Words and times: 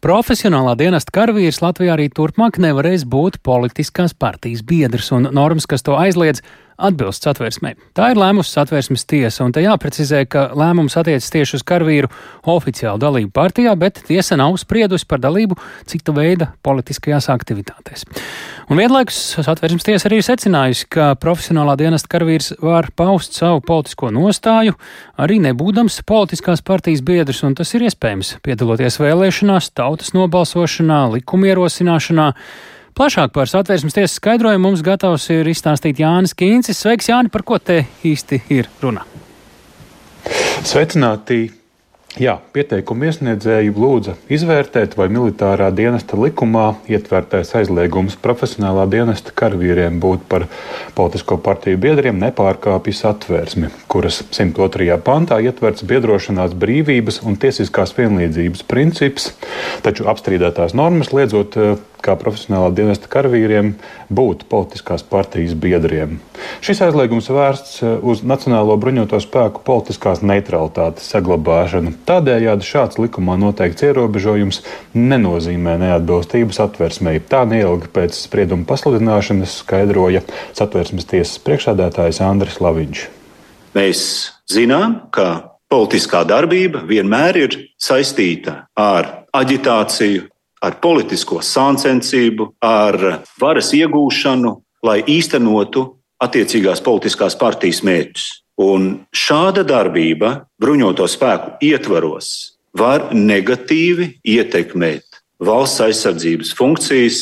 Profesionālā 0.00 0.78
dienesta 0.80 1.12
karavīrs 1.12 1.58
Latvijā 1.60 1.92
arī 1.92 2.06
turpmāk 2.16 2.56
nevarēs 2.64 3.02
būt 3.04 3.34
politiskās 3.44 4.14
partijas 4.16 4.62
biedrs, 4.64 5.10
un 5.12 5.28
normas, 5.36 5.66
kas 5.68 5.84
to 5.84 5.92
aizliedz, 6.00 6.40
atbilst 6.80 7.26
satversmei. 7.26 7.76
Tā 7.96 8.10
ir 8.12 8.20
lēmusi 8.20 8.54
satversmes 8.54 9.04
tiesa, 9.08 9.44
un 9.44 9.52
te 9.54 9.62
jāprecizē, 9.64 10.24
ka 10.30 10.48
lēmums 10.56 10.96
attiecas 11.00 11.30
tieši 11.32 11.58
uz 11.58 11.64
karavīru 11.66 12.10
oficiālu 12.50 13.00
dalību 13.02 13.32
partijā, 13.36 13.74
bet 13.78 14.02
tiesa 14.08 14.38
nav 14.40 14.56
spriedusi 14.60 15.06
par 15.10 15.22
dalību 15.22 15.58
cita 15.90 16.14
veida 16.16 16.50
politiskajās 16.66 17.30
aktivitātēs. 17.32 18.06
Un 18.70 18.78
vienlaikus 18.78 19.18
satversmes 19.42 19.86
tiesa 19.86 20.08
arī 20.08 20.20
ir 20.20 20.26
secinājusi, 20.26 20.88
ka 20.94 21.12
profesionālā 21.20 21.76
dienesta 21.80 22.10
karavīrs 22.12 22.52
var 22.62 22.90
paust 22.96 23.36
savu 23.38 23.62
politisko 23.66 24.12
nostāju, 24.14 24.76
arī 25.20 25.40
nebūdams 25.46 26.00
politiskās 26.08 26.62
partijas 26.66 27.04
biedrs, 27.06 27.42
un 27.46 27.56
tas 27.58 27.74
ir 27.74 27.88
iespējams 27.88 28.36
piedaloties 28.46 29.00
vēlēšanās, 29.02 29.72
tautas 29.74 30.14
nobalsošanā, 30.16 31.06
likuma 31.16 31.50
ierosināšanā 31.50 32.28
Plašāk 32.98 33.32
par 33.36 33.48
satversmes 33.48 33.96
tiesas 33.96 34.18
skaidrojumu 34.18 34.68
mums 34.68 34.82
gatavs 34.84 35.28
ir 35.32 35.48
izstāstīt 35.50 36.02
Jānis 36.02 36.34
Kīncis. 36.36 36.82
Sveiks, 36.82 37.08
Jāni, 37.12 37.32
par 37.32 37.46
ko 37.46 37.60
te 37.62 37.84
īsti 38.06 38.42
ir 38.52 38.68
runa? 38.82 39.06
Sveicināti! 40.66 41.46
Jā, 42.18 42.32
pieteikumu 42.50 43.06
iesniedzēji 43.06 43.70
lūdza 43.70 44.16
izvērtēt, 44.34 44.96
vai 44.98 45.06
militārā 45.14 45.68
dienesta 45.70 46.16
likumā 46.18 46.64
ietvertais 46.90 47.52
aizliegums 47.54 48.16
profesionālā 48.18 48.88
dienesta 48.90 49.30
karavīriem 49.30 50.00
būt 50.02 50.24
par 50.32 50.48
politisko 50.96 51.38
partiju 51.38 51.78
biedriem 51.78 52.18
nepārkāpjas 52.18 53.04
atvērsmi, 53.12 53.70
kuras 53.86 54.24
102. 54.26 54.90
pantā 55.06 55.38
ietverts 55.38 55.86
biedrošanās 55.86 56.58
brīvības 56.58 57.22
un 57.22 57.38
tiesiskās 57.38 57.94
vienlīdzības 57.94 58.66
princips, 58.66 59.30
taču 59.86 60.10
apstrīdētās 60.10 60.74
normas 60.74 61.14
liedzot 61.14 61.60
kā 62.04 62.16
profesionālā 62.20 62.70
dienesta 62.76 63.08
karavīriem 63.10 63.74
būt 64.12 64.46
politiskās 64.50 65.04
partijas 65.06 65.54
biedriem. 65.58 66.18
Šis 66.64 66.82
aizliegums 66.86 67.30
vērsts 67.32 67.82
eh, 67.82 67.92
uz 68.02 68.24
Nacionālo 68.26 68.76
bruņoto 68.80 69.20
spēku 69.22 69.64
politiskās 69.66 70.24
neutralitātes 70.24 71.10
saglabāšanu. 71.12 71.94
Tādējādi 72.08 72.66
šāds 72.66 73.00
likumā 73.02 73.36
noteikts 73.40 73.86
ierobežojums 73.88 74.62
nenozīmē 74.96 75.76
neatbilstības 75.84 76.60
atversmei. 76.66 77.20
Tā 77.20 77.44
neilgi 77.48 77.92
pēc 77.94 78.18
sprieduma 78.24 78.68
pasludināšanas 78.68 79.60
skaidroja 79.62 80.24
satversmes 80.56 81.08
tiesas 81.10 81.38
priekšsēdētājs 81.46 82.22
Andris 82.26 82.60
Laviņš. 82.64 83.06
Mēs 83.76 84.02
zinām, 84.50 84.96
ka 85.14 85.50
politiskā 85.70 86.24
darbība 86.26 86.82
vienmēr 86.88 87.38
ir 87.44 87.56
saistīta 87.78 88.64
ar 88.78 89.10
aģitāciju, 89.36 90.26
ar 90.60 90.76
politisko 90.82 91.40
sāncensību, 91.44 92.50
ar 92.60 93.22
varas 93.40 93.72
iegūšanu, 93.76 94.54
lai 94.84 95.00
īstenotu 95.08 95.86
attiecīgās 96.20 96.82
politiskās 96.84 97.36
partijas 97.40 97.82
mērķus. 97.86 98.28
Un 98.60 99.06
šāda 99.16 99.64
darbība 99.64 100.42
bruņoto 100.60 101.06
spēku 101.08 101.56
ietvaros 101.64 102.58
var 102.76 103.08
negatīvi 103.16 104.18
ietekmēt 104.20 105.20
valsts 105.40 105.80
aizsardzības 105.86 106.52
funkcijas 106.58 107.20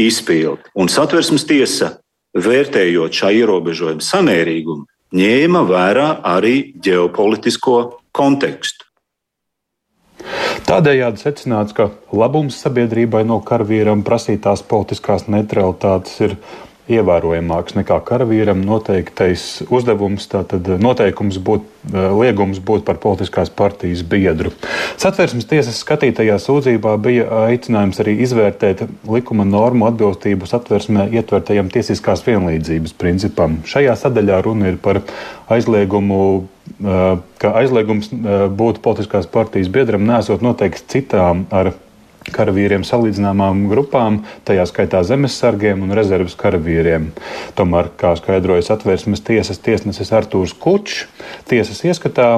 izpildi. 0.00 0.64
Un 0.78 0.88
satversmes 0.88 1.44
tiesa, 1.48 1.98
vērtējot 2.38 3.20
šā 3.20 3.32
ierobežojuma 3.42 4.04
samērīgumu, 4.04 4.86
ņēma 5.18 5.64
vērā 5.68 6.08
arī 6.28 6.72
ģeopolitisko 6.84 7.78
kontekstu. 8.16 8.87
Tādējādi 10.66 11.22
secināts, 11.22 11.74
ka 11.76 11.90
labums 12.12 12.58
sabiedrībai 12.64 13.22
no 13.28 13.38
karavīram 13.44 14.02
prasītās 14.06 14.64
politiskās 14.66 15.28
neutralitātes 15.30 16.18
ir 16.26 16.34
ievērojamāks 16.88 17.76
nekā 17.76 17.98
karavīram 18.08 18.60
noteiktais 18.64 19.62
uzdevums, 19.68 20.26
tātad 20.30 20.66
noteikums 20.80 21.38
būt, 21.44 21.64
eh, 21.92 22.08
liegums 22.16 22.60
būt 22.60 22.84
par 22.88 23.00
politiskās 23.02 23.50
partijas 23.50 24.02
biedru. 24.02 24.52
Satversmes 24.96 25.48
tiesas 25.48 25.82
skatītajā 25.84 26.38
sūdzībā 26.42 26.96
bija 27.02 27.28
aicinājums 27.48 28.00
arī 28.00 28.18
izvērtēt 28.24 28.86
likuma 29.08 29.44
normu 29.44 29.88
atbilstību 29.90 30.48
satversmē 30.48 31.10
ietvertajam 31.12 31.68
tiesiskās 31.68 32.24
vienlīdzības 32.26 32.96
principam. 32.98 33.60
Šajā 33.64 33.96
sadaļā 33.96 34.42
runa 34.44 34.72
ir 34.72 34.76
par 34.76 35.02
aizliegumu 35.48 36.22
eh, 36.84 37.18
ka 37.38 37.52
aizliegums 37.60 38.12
eh, 38.12 38.48
būt 38.48 38.80
politiskās 38.84 39.26
partijas 39.26 39.68
biedram 39.68 40.06
nesot 40.08 40.42
noteikts 40.44 40.88
citām 40.88 41.46
ar 41.50 41.72
karavīriem 42.38 42.86
salīdzināmām 42.86 43.66
grupām, 43.70 44.22
tajā 44.48 44.66
skaitā 44.70 45.02
zemesargiem 45.06 45.82
un 45.84 45.94
rezerves 45.98 46.38
karavīriem. 46.38 47.10
Tomēr, 47.58 47.90
kā 47.98 48.14
skaidrojas 48.18 48.70
atvērsmes 48.74 49.24
tiesas 49.26 49.60
tiesnesis 49.64 50.14
Artūrs 50.14 50.54
Kučs, 50.58 51.06
tiesas 51.50 51.82
ieskatā 51.86 52.30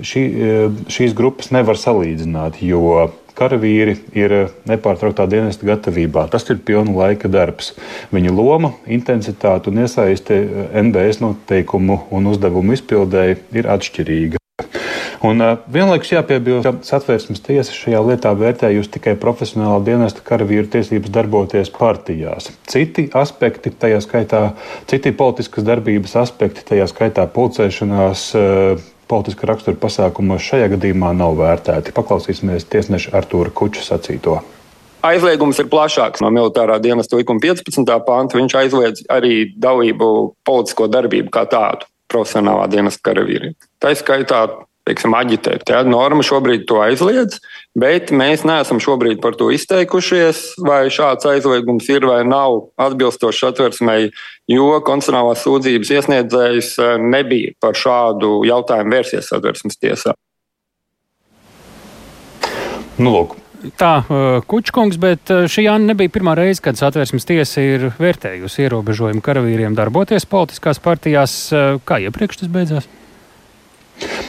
šī, 0.00 0.24
e, 0.24 0.58
šīs 0.92 1.14
grupas 1.16 1.52
nevar 1.54 1.78
salīdzināt, 1.80 2.60
jo 2.64 3.08
karavīri 3.36 3.98
ir 4.16 4.34
nepārtrauktā 4.68 5.26
dienesta 5.30 5.68
gatavībā. 5.68 6.26
Tas 6.32 6.48
ir 6.48 6.62
pilna 6.64 6.94
laika 6.96 7.30
darbs. 7.32 7.74
Viņa 8.14 8.32
loma, 8.32 8.72
intensitāte 8.88 9.70
un 9.72 9.84
iesaiste 9.84 10.40
NBS 10.86 11.22
noteikumu 11.24 12.02
un 12.16 12.32
uzdevumu 12.32 12.76
izpildēji 12.78 13.40
ir 13.60 13.70
atšķirīga. 13.76 14.45
Un 15.26 15.42
uh, 15.42 15.56
vienlaikus 15.72 16.12
jāpiebilst, 16.12 16.66
ka 16.66 16.86
satvērsmes 16.86 17.42
tiesa 17.42 17.74
šajā 17.74 18.02
lietā 18.04 18.32
vērtējusi 18.38 18.92
tikai 18.98 19.14
profesionālā 19.20 19.78
dienesta 19.86 20.22
karavīru 20.26 20.68
tiesības 20.70 21.12
darboties 21.14 21.72
partijās. 21.74 22.50
Citi 22.70 23.08
aspekti, 23.16 23.72
tajā 23.72 24.02
skaitā 24.04 24.42
citi 24.90 25.14
politiskas 25.16 25.66
darbības 25.66 26.14
aspekti, 26.22 26.66
tajā 26.68 26.90
skaitā 26.92 27.26
pulcēšanās. 27.32 28.28
Uh, 28.36 28.92
Politiska 29.06 29.46
rakstura 29.46 29.78
pasākumos 29.78 30.42
šajā 30.42 30.66
gadījumā 30.72 31.12
nav 31.14 31.36
vērtēti. 31.38 31.92
Paklausīsimies 31.94 32.64
tiesneša 32.66 33.12
Artūra 33.14 33.52
Kuča 33.54 33.84
sacīto. 33.86 34.40
Aizliegums 35.06 35.60
ir 35.62 35.68
plašāks 35.70 36.24
no 36.24 36.32
militārā 36.34 36.80
dienesta 36.82 37.14
likuma 37.14 37.38
15. 37.44 37.92
panta. 38.02 38.34
Viņš 38.40 38.56
aizliedz 38.58 39.04
arī 39.06 39.52
dalību 39.62 40.08
politisko 40.42 40.88
darbību 40.90 41.30
kā 41.30 41.44
tādu 41.52 41.86
profesionālā 42.10 42.66
dienesta 42.72 43.04
karavīriem. 43.06 43.54
Tā 43.78 43.94
skaitā 43.94 44.42
teiksim, 44.86 45.14
aģitēt. 45.18 45.64
Tā 45.68 45.82
norma 45.86 46.24
šobrīd 46.26 46.66
to 46.68 46.80
aizliedz, 46.84 47.40
bet 47.78 48.12
mēs 48.14 48.44
neesam 48.46 48.80
šobrīd 48.82 49.20
par 49.24 49.36
to 49.38 49.50
izteikušies, 49.54 50.60
vai 50.62 50.86
šāds 50.92 51.26
aizliegums 51.28 51.88
ir 51.90 52.06
vai 52.08 52.22
nav 52.26 52.70
atbilstošs 52.80 53.48
atversmei, 53.50 54.12
jo 54.50 54.68
konstitucionālās 54.86 55.42
sūdzības 55.46 55.94
iesniedzējs 55.98 56.76
eh, 56.78 56.94
nebija 57.02 57.56
par 57.62 57.78
šādu 57.78 58.38
jautājumu 58.46 58.94
vērsies 58.96 59.32
atversmes 59.36 59.80
tiesā. 59.82 60.14
Nu, 62.96 63.10
lūk, 63.12 63.36
Tā, 63.80 64.04
eh, 64.04 64.44
Kučkungs, 64.46 64.98
bet 65.00 65.32
eh, 65.32 65.48
šī 65.50 65.64
Jāna 65.64 65.90
nebija 65.90 66.12
pirmā 66.12 66.36
reize, 66.38 66.60
kad 66.62 66.78
satversmes 66.78 67.26
tiesa 67.26 67.64
ir 67.64 67.88
vērtējusi 67.98 68.62
ierobežojumu 68.68 69.24
karavīriem 69.24 69.74
darboties 69.74 70.28
politiskās 70.30 70.78
partijās. 70.84 71.34
Kā 71.88 71.98
iepriekš 72.04 72.44
tas 72.44 72.52
beidzās? 72.52 72.86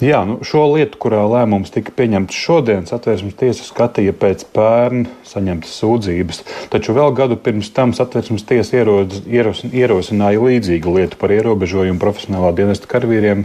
Jā, 0.00 0.22
nu, 0.24 0.38
šo 0.40 0.62
lietu, 0.72 0.96
kurā 0.96 1.26
lēmums 1.28 1.68
tika 1.74 1.92
pieņemts 1.92 2.32
šodien, 2.32 2.86
satversmes 2.88 3.34
tiesa 3.36 3.66
skatīja 3.66 4.14
pēc 4.16 4.46
pērn 4.56 5.02
saņemtas 5.28 5.74
sūdzības. 5.76 6.38
Taču 6.72 6.94
vēl 6.96 7.12
gadu 7.18 7.36
pirms 7.36 7.68
tam 7.76 7.92
satversmes 7.92 8.46
tiesa 8.48 8.78
ierodz, 8.78 9.18
ieros, 9.28 9.60
ierosināja 9.68 10.40
līdzīgu 10.40 10.94
lietu 10.94 11.18
par 11.20 11.34
ierobežojumu 11.34 12.00
profesionālā 12.00 12.54
dienesta 12.56 12.88
karavīriem 12.88 13.42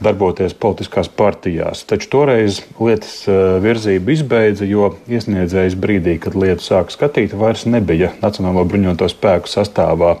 darboties 0.00 0.56
politiskās 0.56 1.12
partijās. 1.12 1.84
Taču 1.84 2.08
toreiz 2.14 2.62
lietas 2.80 3.18
eh, 3.28 3.58
virzība 3.66 4.16
izbeidza, 4.16 4.64
jo 4.64 4.94
iesniedzējs 5.12 5.76
brīdī, 5.76 6.16
kad 6.24 6.38
lietu 6.40 6.64
sāka 6.70 6.96
skatīt, 6.96 7.36
vairs 7.36 7.66
nebija 7.68 8.14
Nacionālo 8.24 8.64
bruņoto 8.64 9.10
spēku 9.12 9.52
sastāvā. 9.52 10.16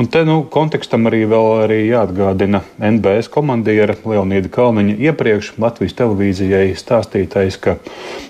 Un 0.00 0.08
te 0.08 0.24
nu, 0.24 0.40
kontekstam 0.48 1.12
arī 1.12 1.26
arī 1.28 1.82
jāatgādina 1.90 2.64
NBS 2.80 3.28
komandiera 3.36 4.00
Leonīda 4.00 4.48
Kalniņa 4.56 4.96
iepriekš 4.96 5.25
iepriekš 5.26 5.56
Latvijas 5.58 5.94
televīzijai 5.98 6.74
stāstītais, 6.78 7.58
ka 7.58 7.76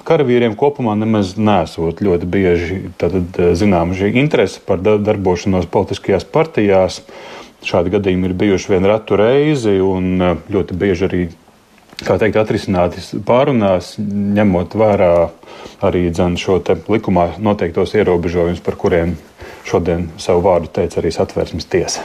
karavīriem 0.08 0.56
kopumā 0.56 0.96
nemaz 0.96 1.34
nesot 1.36 2.00
ļoti 2.00 2.26
bieži 2.26 2.78
eh, 2.88 3.16
zinām 3.54 3.92
šī 3.96 4.14
interese 4.16 4.62
par 4.64 4.80
darbošanos 4.80 5.68
politiskajās 5.68 6.24
partijās. 6.24 7.02
Šādi 7.66 7.92
gadījumi 7.96 8.30
ir 8.30 8.36
bijuši 8.38 8.72
vien 8.72 8.86
ratu 8.88 9.18
reizi 9.20 9.76
un 9.84 10.16
eh, 10.22 10.36
ļoti 10.52 10.78
bieži 10.78 11.08
arī 11.08 11.22
kā 12.06 12.18
teikt, 12.20 12.36
atrisināti 12.40 13.04
pārunās, 13.26 13.96
ņemot 14.00 14.76
vērā 14.76 15.12
arī 15.84 16.08
dzen, 16.10 16.36
šo 16.40 16.60
likumā 16.88 17.34
noteiktos 17.40 17.96
ierobežojumus, 17.96 18.64
par 18.64 18.80
kuriem 18.80 19.16
šodien 19.68 20.08
savu 20.20 20.44
vārdu 20.48 20.72
teica 20.80 21.02
arī 21.02 21.12
satvērsmes 21.12 21.68
tiesa. 21.68 22.04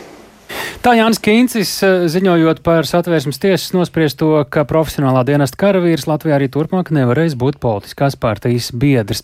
Tā 0.81 0.95
Jānis 0.97 1.19
Kīncis 1.21 1.71
eh, 1.85 2.03
ziņojot 2.09 2.63
par 2.65 2.87
satvērsmes 2.89 3.37
tiesas 3.37 3.69
nospriesto, 3.75 4.31
ka 4.49 4.63
profesionālā 4.65 5.21
dienesta 5.27 5.59
karavīrs 5.61 6.07
Latvijā 6.09 6.39
arī 6.39 6.47
turpmāk 6.49 6.89
nevarēs 6.97 7.35
būt 7.37 7.59
politiskās 7.61 8.17
partijas 8.17 8.71
biedrs. 8.73 9.21